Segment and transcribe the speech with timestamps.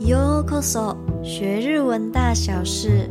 [0.00, 3.10] Yo koso，学日文大小事。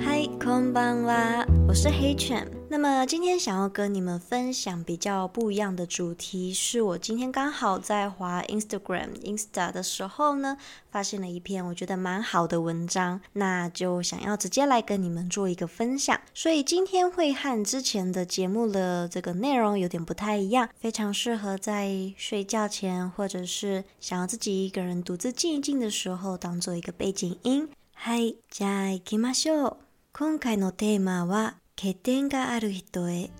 [0.00, 2.57] Hi konbanwa，我是黑犬。
[2.70, 10.54] 那么今天想要跟你们分享比较不一样的主题，是我今天刚好在滑 Instagram Insta 的时候呢，
[10.90, 16.20] 发现了一篇我觉得蛮好的文章，那就想要直接来跟你们做一个分享。
[16.34, 27.70] 所以今天会和之前的节目了这个内容有点不太一样，非常适合在睡觉前或者是想要自己一个人独自静一静的时候，当做一个背景音。
[27.94, 28.34] 嗨，In。
[28.52, 29.76] じゃあ行きましょう。
[30.12, 31.60] 今回のテーマは。
[31.80, 33.30] 欠点がある人へ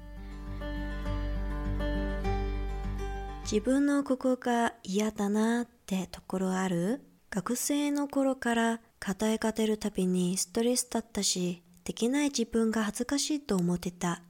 [3.42, 14.22] 自分のここが嫌だなってところある学生の頃から課題が出るたびにストレスだったしできない自分が恥ずかしいと思ってた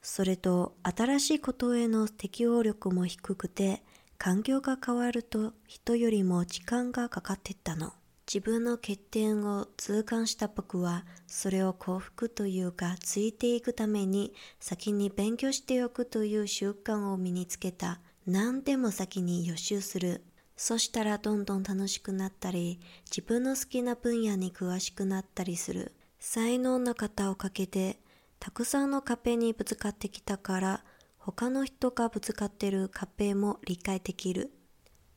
[0.00, 3.82] それと新しいことへの適応力も低くて
[4.16, 7.92] 環境が変わると人よりも時間がかかってったの
[8.32, 20.22] 自分の欠点を痛感した僕はそれを幸福というかついていくために先に勉強しておくという習慣を身につけた何でも先に予習する
[20.56, 22.78] そしたらどんどん楽しくなったり
[23.12, 27.98] 自分の好きな分野に詳しくなったりする才能な方をかけて
[28.38, 30.84] たくさんの壁にぶつかってきたから
[31.18, 34.52] 他の人がぶつかってる壁も理解できる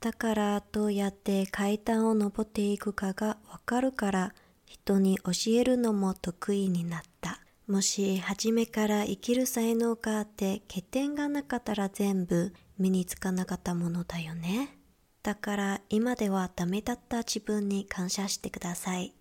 [0.04, 4.34] だからどうやって階段を登っていくかがわかるから
[4.66, 7.40] 人に教えるのも得意になった。
[7.68, 14.78] もし初めから生きる才能があって欠点がなかったら全部身につかなかったものだよね。
[15.24, 19.14] だから今ではダメだった自分に感謝してください。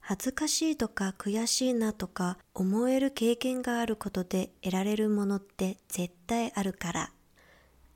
[0.00, 7.12] 恥ずかしいとか悔しいなとか思える経験があることで得られるものって絶対あるから。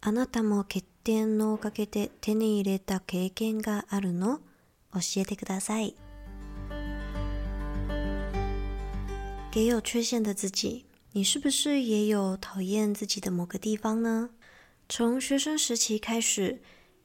[0.04, 4.40] あなたも欠点のおかけて手に入れた経験があるの、
[4.92, 5.94] 教えてください。
[9.52, 14.30] 给有缺陷的自己，你是不是也有讨厌自己的某个地方呢？
[14.88, 16.60] 从学生时期开始，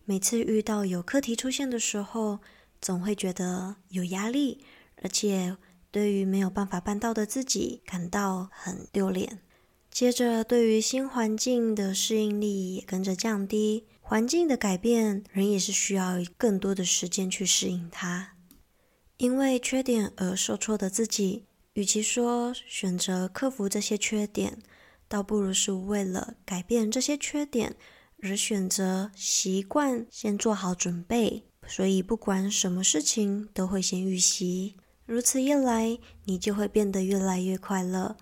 [0.06, 2.40] 每次遇到有课题出现的时候，
[2.82, 4.66] 总会觉得有压力，
[5.04, 5.56] 而且
[5.92, 9.42] 对于没有办法办到的自己感到很丢脸。
[10.00, 13.84] 接着，对于新环境的适应力也跟着降低。
[14.00, 18.34] 环境的改变，人也是需要更多的时间去适应它。
[19.18, 24.60] 因为缺点而受挫的自己，与其说选择克服这些缺点，
[25.08, 27.76] 倒不如是为了改变这些缺点
[28.22, 31.42] 而选择习惯，先做好准备。
[31.66, 34.76] 所以，不管什么事情，都会先预习。
[35.08, 38.16] 如此一来，你就会变得越来越快乐。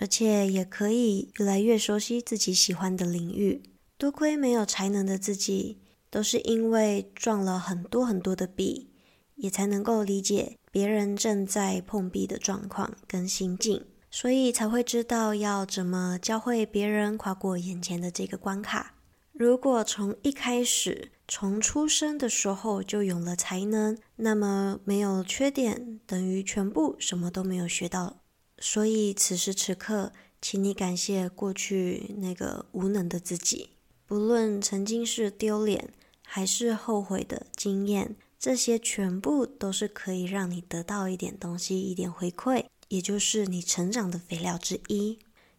[0.00, 3.62] 而且也可以越来越熟悉自己喜欢的领域。
[3.98, 5.78] 多亏没有才能的自己，
[6.08, 8.88] 都是因为撞了很多很多的壁，
[9.34, 18.94] 也才能够理解别人正在碰壁的状况跟心境，所以才会知道要怎么教会别人跨过眼前的这个关卡。
[19.34, 28.19] 如果从一开始，从出生的时候就有了才能，那么没有缺点等于全部什么都没有学到。
[28.60, 30.12] 所以，此时此刻，
[30.42, 33.70] 请你感谢过去那个无能的自己。
[34.06, 35.88] 不论曾经是丢脸
[36.22, 45.18] 还是后悔的经验，这些全部都是可以让你得到一点东西、一点回馈，也就是你成长的肥料之一。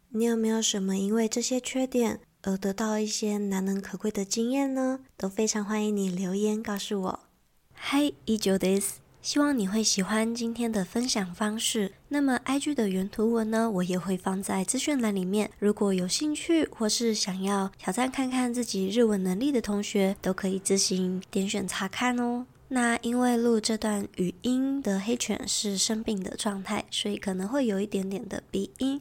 [0.09, 4.99] 你有没有什么因为这些缺点而得到一些难能可贵的经验呢？
[5.17, 7.19] 都非常欢迎你留言告诉我。
[7.73, 11.91] h i t h i s 希望你会喜欢今天的分享方式。
[12.09, 15.49] 那么，IG 的原图文呢，我也会放在资讯栏里面。
[15.59, 22.45] 如果有兴趣或是想要挑战看看自己日文能力的同学，都可以自行点选查看哦。
[22.69, 28.99] 那因为录这段语音的黑犬是生病的状态，所以可能会有一点点的鼻音。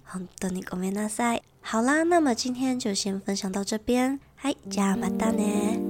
[1.63, 4.19] 好啦，那么今天就先分享到这边。
[4.35, 5.90] 嗨，加じゃあまたね。